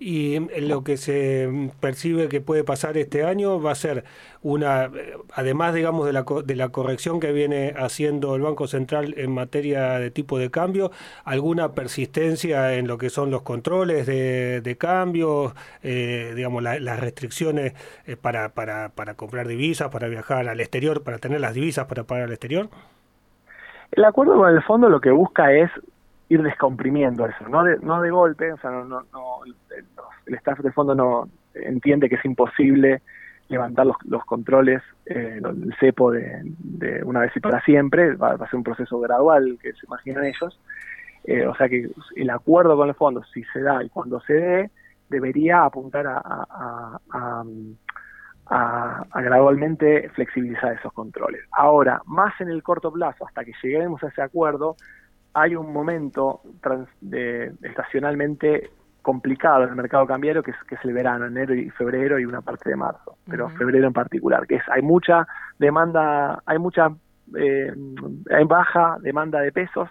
Y 0.00 0.38
lo 0.60 0.82
que 0.82 0.96
se 0.96 1.70
percibe 1.80 2.28
que 2.28 2.40
puede 2.40 2.64
pasar 2.64 2.96
este 2.98 3.24
año 3.24 3.60
va 3.60 3.72
a 3.72 3.74
ser 3.74 4.04
una, 4.42 4.90
además 5.32 5.74
digamos 5.74 6.06
de 6.06 6.12
la, 6.12 6.24
de 6.44 6.56
la 6.56 6.68
corrección 6.70 7.20
que 7.20 7.32
viene 7.32 7.74
haciendo 7.76 8.34
el 8.34 8.42
Banco 8.42 8.66
Central 8.66 9.14
en 9.16 9.32
materia 9.32 9.98
de 9.98 10.10
tipo 10.10 10.38
de 10.38 10.50
cambio, 10.50 10.90
alguna 11.24 11.72
persistencia 11.72 12.74
en 12.74 12.86
lo 12.86 12.98
que 12.98 13.10
son 13.10 13.30
los 13.30 13.42
controles 13.42 14.06
de, 14.06 14.60
de 14.60 14.76
cambio, 14.76 15.54
eh, 15.82 16.32
digamos 16.34 16.62
las 16.62 17.00
restricciones 17.00 17.74
eh, 18.06 18.16
para, 18.16 18.50
para, 18.50 18.90
para 18.90 19.14
comprar 19.14 19.46
divisas, 19.46 19.88
para 19.88 20.08
viajar 20.08 20.48
al 20.48 20.60
exterior, 20.60 21.02
para 21.02 21.18
tener 21.18 21.40
las 21.40 21.54
divisas 21.54 21.86
para 21.86 22.04
pagar 22.04 22.24
al 22.24 22.32
exterior. 22.32 22.68
El 23.92 24.04
acuerdo 24.04 24.36
con 24.36 24.54
el 24.54 24.62
fondo 24.62 24.88
lo 24.88 25.00
que 25.00 25.10
busca 25.10 25.52
es 25.52 25.70
ir 26.28 26.42
descomprimiendo 26.42 27.26
eso, 27.26 27.48
no 27.48 27.64
de, 27.64 27.78
no 27.78 28.00
de 28.02 28.10
golpe, 28.10 28.52
o 28.52 28.58
sea, 28.58 28.70
no, 28.70 28.84
no, 28.84 29.04
el 30.26 30.34
staff 30.34 30.58
de 30.60 30.72
fondo 30.72 30.94
no 30.94 31.28
entiende 31.54 32.08
que 32.08 32.16
es 32.16 32.24
imposible 32.24 33.02
levantar 33.48 33.86
los, 33.86 33.96
los 34.04 34.24
controles, 34.24 34.82
eh, 35.06 35.40
el 35.42 35.74
cepo 35.80 36.12
de, 36.12 36.42
una 37.04 37.20
vez 37.20 37.34
y 37.34 37.40
para 37.40 37.62
siempre, 37.62 38.14
va, 38.14 38.32
a 38.32 38.50
ser 38.50 38.56
un 38.56 38.62
proceso 38.62 39.00
gradual 39.00 39.58
que 39.60 39.72
se 39.72 39.86
imaginan 39.86 40.24
ellos, 40.24 40.60
eh, 41.24 41.46
o 41.46 41.54
sea 41.54 41.68
que 41.68 41.88
el 42.16 42.30
acuerdo 42.30 42.76
con 42.76 42.88
el 42.88 42.94
fondo, 42.94 43.22
si 43.32 43.42
se 43.44 43.60
da 43.60 43.82
y 43.82 43.88
cuando 43.88 44.20
se 44.20 44.34
dé, 44.34 44.70
debería 45.08 45.64
apuntar 45.64 46.06
a, 46.06 47.00
a, 47.10 47.44
gradualmente 49.14 50.08
flexibilizar 50.10 50.74
esos 50.74 50.92
controles. 50.92 51.42
Ahora, 51.52 52.00
más 52.06 52.38
en 52.40 52.48
el 52.48 52.62
corto 52.62 52.90
plazo, 52.90 53.26
hasta 53.26 53.44
que 53.44 53.52
lleguemos 53.62 54.02
a 54.02 54.08
ese 54.08 54.22
acuerdo, 54.22 54.76
hay 55.34 55.54
un 55.54 55.72
momento 55.72 56.40
de, 57.00 57.52
estacionalmente 57.62 58.70
complicado 59.02 59.64
en 59.64 59.70
el 59.70 59.76
mercado 59.76 60.06
cambiario 60.06 60.42
que 60.42 60.50
es, 60.50 60.56
que 60.68 60.74
es 60.74 60.84
el 60.84 60.92
verano, 60.92 61.26
enero 61.26 61.54
y 61.54 61.70
febrero 61.70 62.18
y 62.18 62.24
una 62.24 62.42
parte 62.42 62.70
de 62.70 62.76
marzo, 62.76 63.16
pero 63.28 63.48
febrero 63.50 63.86
en 63.86 63.92
particular, 63.92 64.46
que 64.46 64.56
es 64.56 64.62
hay 64.70 64.82
mucha 64.82 65.26
demanda, 65.58 66.42
hay 66.44 66.58
mucha 66.58 66.90
eh, 67.36 67.72
hay 68.30 68.44
baja 68.44 68.98
demanda 69.00 69.40
de 69.40 69.52
pesos 69.52 69.88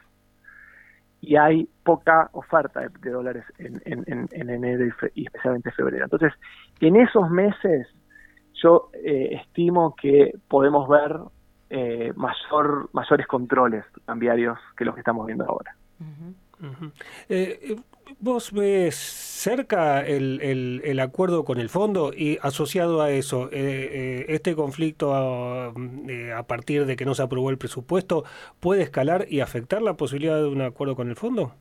y 1.21 1.35
hay 1.35 1.67
poca 1.83 2.29
oferta 2.33 2.81
de, 2.81 3.09
dólares 3.09 3.43
en, 3.57 3.81
en, 3.85 4.27
en, 4.31 4.49
enero 4.49 4.85
y, 5.15 5.25
especialmente 5.25 5.71
febrero. 5.71 6.03
Entonces, 6.03 6.33
en 6.79 6.95
esos 6.95 7.29
meses 7.29 7.87
yo 8.61 8.89
eh, 8.93 9.39
estimo 9.41 9.95
que 9.95 10.33
podemos 10.47 10.87
ver 10.87 11.17
eh, 11.69 12.13
mayor, 12.15 12.89
mayores 12.93 13.27
controles 13.27 13.85
cambiarios 14.05 14.57
que 14.75 14.85
los 14.85 14.95
que 14.95 15.01
estamos 15.01 15.25
viendo 15.25 15.45
ahora. 15.45 15.75
Eh, 17.29 17.75
¿Vos 18.19 18.51
ves 18.51 18.95
cerca 18.95 20.01
el, 20.05 20.41
el, 20.83 20.99
acuerdo 20.99 21.45
con 21.45 21.59
el 21.59 21.69
fondo 21.69 22.13
y 22.13 22.39
asociado 22.41 23.01
a 23.01 23.11
eso, 23.11 23.49
este 23.51 24.55
conflicto 24.55 25.13
a, 25.13 25.67
a, 26.37 26.43
partir 26.43 26.85
de 26.85 26.95
que 26.95 27.05
no 27.05 27.13
se 27.13 27.21
aprobó 27.21 27.51
el 27.51 27.57
presupuesto 27.57 28.23
puede 28.59 28.81
escalar 28.81 29.25
y 29.29 29.41
afectar 29.41 29.81
la 29.81 29.95
posibilidad 29.95 30.37
de 30.37 30.47
un 30.47 30.61
acuerdo 30.61 30.95
con 30.95 31.09
el 31.09 31.15
fondo? 31.15 31.53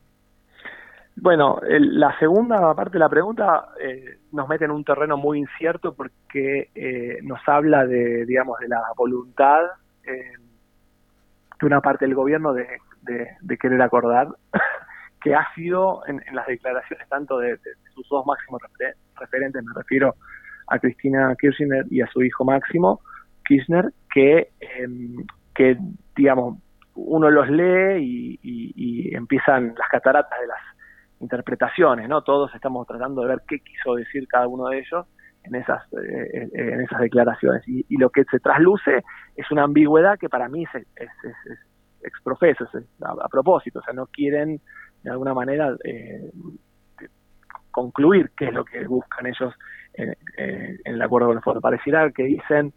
Bueno, 1.18 1.58
la 1.66 2.16
segunda 2.18 2.75
parte 2.75 2.94
de 2.94 2.98
la 2.98 3.08
pregunta 3.08 3.70
eh, 3.80 4.18
nos 4.32 4.46
mete 4.48 4.66
en 4.66 4.70
un 4.70 4.84
terreno 4.84 5.16
muy 5.16 5.38
incierto 5.38 5.94
porque 5.94 6.68
eh, 6.75 7.20
nos 7.22 7.40
habla 7.46 7.86
de, 7.86 8.26
digamos, 8.26 8.58
de 8.60 8.68
la 8.68 8.82
voluntad 8.94 9.62
eh, 10.06 10.32
de 11.60 11.66
una 11.66 11.80
parte 11.80 12.04
del 12.04 12.14
gobierno 12.14 12.52
de, 12.52 12.66
querer 13.60 13.80
acordar, 13.82 14.28
que 15.22 15.34
ha 15.34 15.46
sido 15.54 16.02
en, 16.06 16.22
las 16.32 16.46
declaraciones 16.46 17.08
tanto 17.08 17.38
de, 17.38 17.58
sus 17.94 18.08
dos 18.08 18.26
máximos 18.26 18.60
referentes, 19.18 19.64
me 19.64 19.72
refiero 19.75 20.14
a 20.68 20.78
Cristina 20.78 21.34
Kirchner 21.38 21.86
y 21.90 22.00
a 22.00 22.06
su 22.08 22.22
hijo 22.22 22.44
máximo, 22.44 23.00
Kirchner, 23.44 23.92
que, 24.12 24.50
que 25.54 25.78
digamos, 26.16 26.58
uno 26.94 27.30
los 27.30 27.48
lee 27.48 28.40
y 28.42 29.14
empiezan 29.14 29.75
las 29.78 29.88
cataratas 29.88 30.40
de 30.40 30.46
las 30.46 30.60
interpretaciones, 31.20 32.08
¿no? 32.08 32.22
Todos 32.22 32.54
estamos 32.54 32.86
tratando 32.86 33.22
de 33.22 33.28
ver 33.28 33.42
qué 33.48 33.60
quiso 33.60 33.94
decir 33.94 34.26
cada 34.28 34.46
uno 34.46 34.68
de 34.68 34.80
ellos 34.80 35.06
en 35.46 35.54
esas, 35.54 35.82
eh, 35.94 36.48
en 36.52 36.80
esas 36.80 37.00
declaraciones. 37.00 37.62
Y, 37.66 37.96
lo 37.96 38.10
que 38.10 38.24
se 38.24 38.40
trasluce 38.40 39.02
es 39.34 39.50
una 39.50 39.64
ambigüedad 39.64 40.18
que 40.18 40.28
para 40.28 40.48
mí 40.48 40.64
es, 40.64 40.82
es, 40.96 41.10
es, 41.24 41.58
exprofeso, 42.02 42.68
a, 43.02 43.28
propósito, 43.28 43.80
o 43.80 43.82
sea, 43.82 43.92
no 43.92 44.06
quieren 44.06 44.60
de 45.02 45.10
alguna 45.10 45.34
manera 45.34 45.74
eh, 45.82 46.30
concluir 47.72 48.30
qué 48.36 48.46
es 48.46 48.52
lo 48.52 48.64
que 48.64 48.86
buscan 48.86 49.26
ellos 49.26 49.52
en, 49.94 50.14
en 50.36 50.94
el 50.94 51.02
acuerdo 51.02 51.28
con 51.28 51.36
el 51.38 51.42
fondo. 51.42 51.60
Pareciera 51.60 52.10
que 52.12 52.24
dicen 52.24 52.72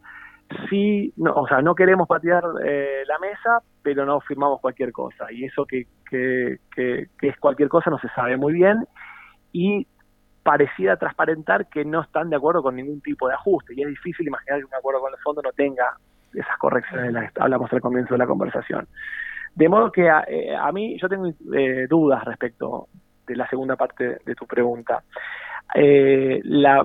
sí, 0.68 1.12
no, 1.16 1.32
o 1.32 1.46
sea, 1.46 1.62
no 1.62 1.74
queremos 1.74 2.08
patear 2.08 2.42
eh, 2.64 3.02
la 3.06 3.18
mesa, 3.18 3.60
pero 3.82 4.04
no 4.04 4.20
firmamos 4.20 4.60
cualquier 4.60 4.92
cosa. 4.92 5.30
Y 5.30 5.44
eso 5.44 5.64
que, 5.64 5.86
que, 6.08 6.58
que, 6.74 7.08
es 7.22 7.38
cualquier 7.38 7.68
cosa 7.68 7.90
no 7.90 7.98
se 7.98 8.08
sabe 8.08 8.36
muy 8.36 8.52
bien 8.52 8.84
y 9.52 9.86
parecía 10.42 10.96
transparentar 10.96 11.68
que 11.68 11.84
no 11.84 12.02
están 12.02 12.30
de 12.30 12.36
acuerdo 12.36 12.62
con 12.62 12.76
ningún 12.76 13.00
tipo 13.00 13.28
de 13.28 13.34
ajuste. 13.34 13.74
Y 13.74 13.82
es 13.82 13.88
difícil 13.88 14.26
imaginar 14.26 14.60
que 14.60 14.66
un 14.66 14.74
acuerdo 14.74 15.00
con 15.00 15.12
el 15.12 15.18
fondo 15.20 15.42
no 15.42 15.52
tenga 15.52 15.96
esas 16.32 16.56
correcciones 16.58 17.06
de 17.06 17.12
las 17.12 17.32
que 17.32 17.42
hablamos 17.42 17.72
al 17.72 17.80
comienzo 17.80 18.14
de 18.14 18.18
la 18.18 18.26
conversación. 18.26 18.86
De 19.54 19.68
modo 19.68 19.90
que 19.90 20.08
a, 20.08 20.24
eh, 20.28 20.54
a 20.56 20.70
mí 20.72 20.96
yo 21.00 21.08
tengo 21.08 21.28
eh, 21.54 21.86
dudas 21.88 22.24
respecto 22.24 22.88
de 23.26 23.36
la 23.36 23.48
segunda 23.48 23.76
parte 23.76 24.18
de 24.24 24.34
tu 24.34 24.46
pregunta. 24.46 25.02
Eh, 25.74 26.40
la, 26.44 26.84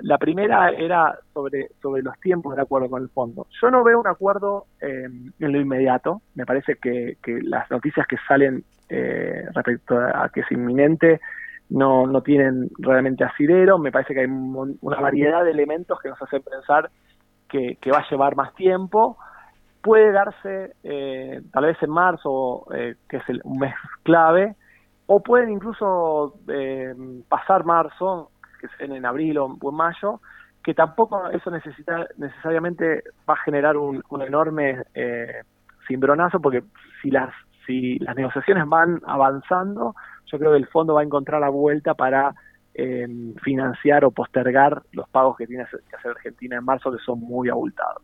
la, 0.00 0.18
primera 0.18 0.70
era 0.70 1.16
sobre, 1.32 1.68
sobre 1.80 2.02
los 2.02 2.18
tiempos 2.18 2.56
de 2.56 2.62
acuerdo 2.62 2.90
con 2.90 3.02
el 3.02 3.08
fondo. 3.10 3.46
Yo 3.60 3.70
no 3.70 3.84
veo 3.84 4.00
un 4.00 4.08
acuerdo 4.08 4.66
eh, 4.80 5.04
en 5.04 5.52
lo 5.52 5.60
inmediato. 5.60 6.22
Me 6.34 6.44
parece 6.44 6.76
que, 6.76 7.16
que 7.22 7.40
las 7.42 7.70
noticias 7.70 8.06
que 8.08 8.16
salen 8.26 8.64
eh, 8.88 9.44
respecto 9.54 9.98
a 9.98 10.28
que 10.30 10.40
es 10.40 10.50
inminente 10.50 11.20
no, 11.72 12.06
no 12.06 12.22
tienen 12.22 12.70
realmente 12.78 13.24
asidero. 13.24 13.78
Me 13.78 13.90
parece 13.90 14.14
que 14.14 14.20
hay 14.20 14.26
una 14.26 15.00
variedad 15.00 15.44
de 15.44 15.50
elementos 15.50 15.98
que 16.00 16.10
nos 16.10 16.20
hacen 16.20 16.42
pensar 16.42 16.90
que, 17.48 17.76
que 17.80 17.90
va 17.90 17.98
a 17.98 18.10
llevar 18.10 18.36
más 18.36 18.54
tiempo. 18.54 19.16
Puede 19.80 20.12
darse 20.12 20.74
eh, 20.84 21.40
tal 21.52 21.64
vez 21.64 21.82
en 21.82 21.90
marzo, 21.90 22.66
eh, 22.74 22.96
que 23.08 23.16
es 23.16 23.28
el, 23.28 23.40
un 23.44 23.58
mes 23.58 23.74
clave, 24.02 24.54
o 25.06 25.22
pueden 25.22 25.50
incluso 25.50 26.34
eh, 26.48 26.94
pasar 27.28 27.64
marzo, 27.64 28.30
que 28.60 28.66
es 28.66 28.72
en 28.78 29.04
abril 29.04 29.38
o, 29.38 29.58
en 29.60 29.74
mayo, 29.74 30.20
que 30.62 30.74
tampoco 30.74 31.28
eso 31.30 31.50
necesita 31.50 32.06
necesariamente 32.18 33.02
va 33.28 33.34
a 33.34 33.44
generar 33.44 33.76
un, 33.76 34.02
enorme 34.20 34.82
eh, 34.94 35.42
cimbronazo, 35.88 36.38
porque 36.38 36.62
si 37.00 37.10
las 37.10 37.34
si 37.66 37.98
las 38.00 38.16
negociaciones 38.16 38.68
van 38.68 39.00
avanzando, 39.06 39.94
yo 40.32 40.38
creo 40.38 40.52
que 40.52 40.58
el 40.58 40.66
fondo 40.66 40.94
va 40.94 41.02
a 41.02 41.04
encontrar 41.04 41.40
la 41.40 41.50
vuelta 41.50 41.94
para 41.94 42.34
eh, 42.74 43.06
financiar 43.42 44.02
o 44.04 44.10
postergar 44.10 44.82
los 44.92 45.06
pagos 45.10 45.36
que 45.36 45.46
tiene 45.46 45.64
que 45.66 45.96
hacer 45.96 46.12
Argentina 46.12 46.56
en 46.56 46.64
marzo, 46.64 46.90
que 46.90 46.98
son 47.04 47.20
muy 47.20 47.50
abultados. 47.50 48.02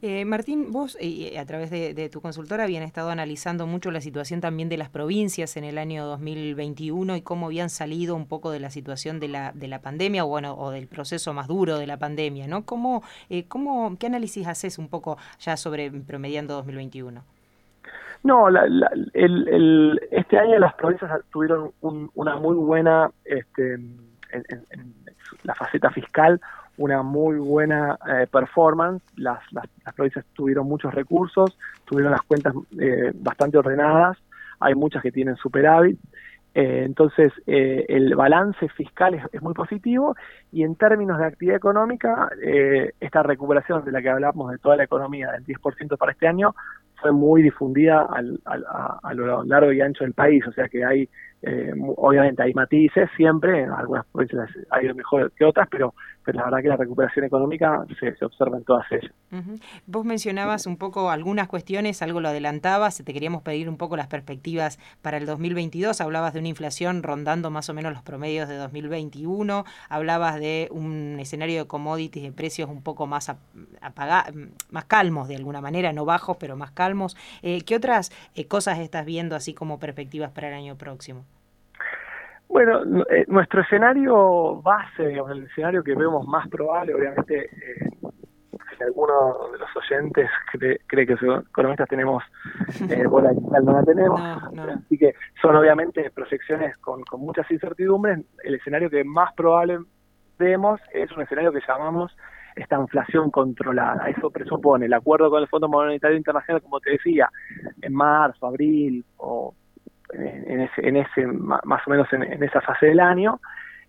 eh, 0.00 0.24
Martín, 0.24 0.70
vos 0.70 0.96
eh, 1.00 1.36
a 1.38 1.44
través 1.46 1.70
de, 1.70 2.08
tu 2.08 2.20
consultora 2.20 2.64
habían 2.64 2.84
estado 2.84 3.10
analizando 3.10 3.66
mucho 3.66 3.90
la 3.90 4.00
situación 4.00 4.40
también 4.40 4.68
de 4.68 4.76
las 4.76 4.88
provincias 4.88 5.56
en 5.56 5.64
el 5.64 5.78
año 5.78 6.06
2021 6.06 7.16
y 7.16 7.22
cómo 7.22 7.46
habían 7.46 7.70
salido 7.70 8.14
un 8.14 8.26
poco 8.26 8.52
de 8.52 8.60
la 8.60 8.70
situación 8.70 9.18
de 9.18 9.28
la, 9.28 9.52
de 9.52 9.66
la 9.66 9.80
pandemia 9.80 10.24
o, 10.24 10.28
bueno, 10.28 10.54
o 10.54 10.70
del 10.70 10.86
proceso 10.86 11.32
más 11.32 11.48
duro 11.48 11.78
de 11.78 11.86
la 11.86 11.98
pandemia, 11.98 12.46
¿no? 12.46 12.64
¿Cómo, 12.64 13.02
eh, 13.30 13.46
cómo, 13.48 13.96
¿Qué 13.98 14.06
análisis 14.06 14.46
haces 14.46 14.78
un 14.78 14.88
poco 14.88 15.18
ya 15.40 15.56
sobre 15.56 15.90
promediando 15.90 16.54
2021? 16.54 17.24
No, 18.24 18.48
la, 18.50 18.64
el, 19.14 20.00
este 20.10 20.38
año 20.38 20.58
las 20.58 20.74
provincias 20.74 21.10
tuvieron 21.32 21.72
una 21.80 22.36
muy 22.36 22.56
buena, 22.56 23.10
este, 23.24 23.74
en, 23.74 23.96
la 25.42 25.54
faceta 25.54 25.90
fiscal, 25.90 26.40
una 26.76 27.02
muy 27.02 27.36
buena 27.36 27.98
eh, 28.08 28.26
performance. 28.30 29.02
Las, 29.16 29.40
las, 29.52 29.66
provincias 29.96 30.24
tuvieron 30.34 30.68
muchos 30.68 30.94
recursos, 30.94 31.58
tuvieron 31.84 32.12
las 32.12 32.22
cuentas 32.22 32.54
eh, 32.78 33.10
bastante 33.14 33.58
ordenadas, 33.58 34.16
hay 34.60 34.74
muchas 34.74 35.02
que 35.02 35.10
tienen 35.10 35.36
superávit. 35.36 35.98
Eh, 36.54 36.82
entonces, 36.84 37.32
el 37.46 38.14
balance 38.14 38.68
fiscal 38.68 39.14
es, 39.14 39.24
es, 39.32 39.40
muy 39.40 39.54
positivo 39.54 40.14
y 40.52 40.64
en 40.64 40.76
términos 40.76 41.18
de 41.18 41.24
actividad 41.24 41.56
económica, 41.56 42.28
esta 43.00 43.22
recuperación 43.22 43.84
de 43.84 43.90
la 43.90 44.02
que 44.02 44.10
hablamos 44.10 44.50
de 44.52 44.58
toda 44.58 44.76
la 44.76 44.84
economía 44.84 45.32
del 45.32 45.46
10% 45.46 45.96
para 45.96 46.12
este 46.12 46.28
año 46.28 46.54
fue 47.02 47.12
muy 47.12 47.42
difundida 47.42 48.02
al, 48.02 48.40
a, 48.46 49.12
lo 49.14 49.44
largo 49.44 49.72
y 49.72 49.80
ancho 49.80 50.04
del 50.04 50.14
país, 50.14 50.46
o 50.46 50.52
sea 50.52 50.68
que 50.68 50.84
hay 50.84 51.08
Eh, 51.44 51.72
obviamente 51.96 52.40
hay 52.42 52.54
matices 52.54 53.10
siempre, 53.16 53.62
en 53.62 53.70
algunas 53.70 54.06
provincias 54.06 54.48
ha 54.70 54.80
ido 54.80 54.94
mejor 54.94 55.32
que 55.32 55.44
otras, 55.44 55.66
pero, 55.68 55.92
pero 56.24 56.38
la 56.38 56.44
verdad 56.44 56.62
que 56.62 56.68
la 56.68 56.76
recuperación 56.76 57.24
económica 57.24 57.84
se, 57.98 58.14
se 58.14 58.24
observa 58.24 58.56
en 58.56 58.64
todas 58.64 58.86
ellas. 58.92 59.12
Vos 59.86 60.04
mencionabas 60.04 60.66
un 60.66 60.76
poco 60.76 61.10
algunas 61.10 61.48
cuestiones, 61.48 62.00
algo 62.00 62.20
lo 62.20 62.28
adelantabas, 62.28 63.02
te 63.02 63.12
queríamos 63.12 63.42
pedir 63.42 63.68
un 63.68 63.76
poco 63.76 63.96
las 63.96 64.06
perspectivas 64.06 64.78
para 65.02 65.16
el 65.16 65.26
2022, 65.26 66.00
hablabas 66.00 66.32
de 66.32 66.38
una 66.38 66.48
inflación 66.48 67.02
rondando 67.02 67.50
más 67.50 67.68
o 67.68 67.74
menos 67.74 67.92
los 67.92 68.02
promedios 68.02 68.48
de 68.48 68.56
2021, 68.56 69.64
hablabas 69.88 70.38
de 70.38 70.68
un 70.70 71.16
escenario 71.18 71.62
de 71.62 71.66
commodities 71.66 72.22
de 72.22 72.32
precios 72.32 72.70
un 72.70 72.82
poco 72.82 73.08
más 73.08 73.34
apagados, 73.80 74.32
más 74.70 74.84
calmos 74.84 75.26
de 75.26 75.34
alguna 75.34 75.60
manera, 75.60 75.92
no 75.92 76.04
bajos, 76.04 76.36
pero 76.38 76.56
más 76.56 76.70
calmos. 76.70 77.16
Eh, 77.42 77.62
¿Qué 77.62 77.74
otras 77.74 78.12
eh, 78.36 78.46
cosas 78.46 78.78
estás 78.78 79.04
viendo 79.04 79.34
así 79.34 79.54
como 79.54 79.80
perspectivas 79.80 80.30
para 80.30 80.48
el 80.48 80.54
año 80.54 80.76
próximo? 80.76 81.24
Bueno, 82.52 82.82
eh, 83.08 83.24
nuestro 83.28 83.62
escenario 83.62 84.60
base, 84.60 85.14
el 85.14 85.44
escenario 85.44 85.82
que 85.82 85.94
vemos 85.94 86.28
más 86.28 86.46
probable, 86.50 86.92
obviamente, 86.92 87.46
eh, 87.46 87.90
si 88.76 88.82
alguno 88.84 89.48
de 89.52 89.58
los 89.58 89.74
oyentes 89.74 90.28
cree, 90.52 91.06
que 91.06 91.16
los 91.18 91.46
economistas 91.46 91.88
tenemos 91.88 92.22
eh, 92.90 93.06
bola 93.08 93.30
de 93.30 93.36
cristal, 93.36 93.64
no 93.64 93.72
la 93.72 93.82
tenemos, 93.84 94.20
así 94.20 94.98
que 94.98 95.14
son 95.40 95.56
obviamente 95.56 96.10
proyecciones 96.10 96.76
con, 96.76 97.02
con 97.04 97.20
muchas 97.20 97.50
incertidumbres. 97.50 98.18
El 98.44 98.56
escenario 98.56 98.90
que 98.90 99.02
más 99.02 99.32
probable 99.32 99.78
vemos 100.38 100.78
es 100.92 101.10
un 101.12 101.22
escenario 101.22 101.52
que 101.52 101.62
llamamos 101.66 102.14
esta 102.54 102.78
inflación 102.78 103.30
controlada. 103.30 104.10
Eso 104.10 104.30
presupone 104.30 104.84
el 104.84 104.92
acuerdo 104.92 105.30
con 105.30 105.40
el 105.40 105.48
Fondo 105.48 105.70
Monetario 105.70 106.18
Internacional, 106.18 106.60
como 106.60 106.80
te 106.80 106.90
decía, 106.90 107.30
en 107.80 107.94
marzo, 107.94 108.46
abril 108.46 109.06
o 109.16 109.54
en 110.12 110.60
ese, 110.60 110.88
en 110.88 110.96
ese 110.96 111.26
más 111.26 111.80
o 111.86 111.90
menos 111.90 112.12
en, 112.12 112.42
esa 112.42 112.60
fase 112.60 112.86
del 112.86 113.00
año, 113.00 113.40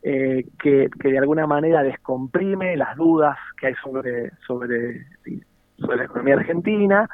eh, 0.02 0.46
que, 0.62 0.90
de 1.04 1.18
alguna 1.18 1.48
manera 1.48 1.84
descomprime 1.84 2.76
las 2.76 2.96
dudas 2.96 3.38
que 3.60 3.68
hay 3.68 3.76
sobre, 3.76 4.32
sobre, 4.46 5.06
sobre 5.78 5.98
la 5.98 6.04
economía 6.06 6.36
argentina, 6.36 7.10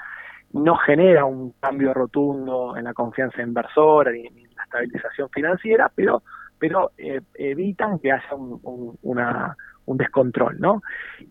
no 0.54 0.76
genera 0.76 1.26
un 1.26 1.54
cambio 1.60 1.94
rotundo 1.94 2.76
en 2.76 2.86
la 2.86 2.94
confianza 2.94 3.42
inversora 3.42 4.12
ni, 4.12 4.26
en 4.26 4.56
la 4.56 4.64
estabilización 4.64 5.30
financiera, 5.30 5.92
pero, 5.94 6.24
pero 6.58 6.92
eh, 6.98 7.22
evitan 7.36 8.00
que 8.00 8.12
haya 8.12 8.36
un, 8.36 8.60
un 9.02 9.98
descontrol, 9.98 10.60
¿no? 10.60 10.82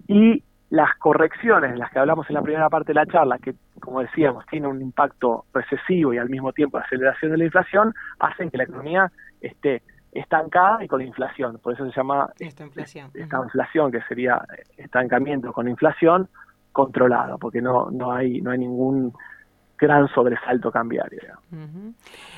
Y 0.07 0.43
las 0.71 0.95
correcciones 0.97 1.73
de 1.73 1.79
las 1.79 1.91
que 1.91 1.99
hablamos 1.99 2.29
en 2.29 2.35
la 2.35 2.43
primera 2.43 2.69
parte 2.69 2.89
de 2.89 2.95
la 2.95 3.07
charla, 3.07 3.39
que 3.39 3.55
como 3.81 4.01
decíamos, 4.01 4.45
tiene 4.47 4.67
un 4.67 4.83
impacto 4.83 5.47
recesivo 5.55 6.13
y 6.13 6.19
al 6.19 6.29
mismo 6.29 6.53
tiempo 6.53 6.79
aceleración 6.79 7.33
de 7.33 7.39
la 7.39 7.45
inflación, 7.45 7.95
hacen 8.19 8.51
que 8.51 8.59
la 8.59 8.65
economía 8.65 9.11
esté 9.41 9.83
estancada 10.13 10.85
y 10.85 10.89
con 10.89 11.01
inflación. 11.01 11.59
Por 11.63 11.75
eso 11.75 11.87
se 11.87 11.97
llama 11.97 12.31
esta 12.39 12.65
inflación, 12.65 13.11
esta 13.15 13.39
inflación 13.43 13.93
que 13.93 14.03
sería 14.03 14.43
estancamiento 14.77 15.53
con 15.53 15.69
inflación 15.69 16.29
controlado, 16.73 17.39
porque 17.39 17.63
no, 17.63 17.91
no, 17.91 18.13
hay, 18.13 18.41
no 18.41 18.51
hay 18.51 18.59
ningún 18.59 19.13
gran 19.79 20.09
sobresalto 20.09 20.71
cambiario. 20.71 21.21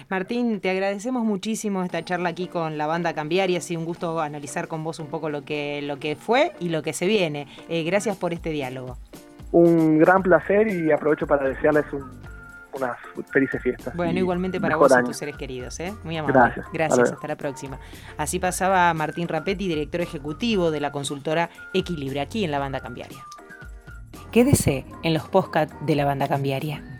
Martín, 0.08 0.60
te 0.60 0.70
agradecemos 0.70 1.24
muchísimo 1.24 1.82
esta 1.82 2.04
charla 2.04 2.28
aquí 2.28 2.48
con 2.48 2.78
la 2.78 2.86
banda 2.86 3.14
cambiaria, 3.14 3.58
ha 3.58 3.60
sido 3.60 3.80
un 3.80 3.86
gusto 3.86 4.20
analizar 4.20 4.68
con 4.68 4.84
vos 4.84 4.98
un 5.00 5.08
poco 5.08 5.30
lo 5.30 5.42
que, 5.44 5.80
lo 5.82 5.98
que 5.98 6.16
fue 6.16 6.52
y 6.60 6.68
lo 6.68 6.82
que 6.82 6.92
se 6.92 7.06
viene. 7.06 7.46
Eh, 7.68 7.82
gracias 7.84 8.16
por 8.16 8.32
este 8.32 8.50
diálogo. 8.50 8.98
Un 9.52 9.98
gran 9.98 10.22
placer 10.22 10.68
y 10.68 10.92
aprovecho 10.92 11.26
para 11.26 11.48
desearles 11.48 11.84
unas 12.72 12.96
felices 13.32 13.60
fiestas. 13.62 13.96
Bueno, 13.96 14.18
igualmente 14.18 14.60
para 14.60 14.76
vos 14.76 14.92
y 15.00 15.04
tus 15.04 15.16
seres 15.16 15.36
queridos, 15.36 15.80
¿eh? 15.80 15.92
Muy 16.04 16.16
amable. 16.16 16.38
Gracias. 16.38 16.66
Gracias, 16.72 17.12
hasta 17.12 17.26
la 17.26 17.36
próxima. 17.36 17.80
Así 18.16 18.38
pasaba 18.38 18.92
Martín 18.94 19.26
Rapetti, 19.26 19.66
director 19.66 20.00
ejecutivo 20.00 20.70
de 20.70 20.80
la 20.80 20.92
consultora 20.92 21.50
Equilibrio, 21.74 22.22
aquí 22.22 22.44
en 22.44 22.52
la 22.52 22.58
banda 22.58 22.80
cambiaria. 22.80 23.18
Quédese 24.30 24.84
en 25.02 25.14
los 25.14 25.28
podcasts 25.28 25.74
de 25.80 25.96
la 25.96 26.04
banda 26.04 26.28
cambiaria. 26.28 26.99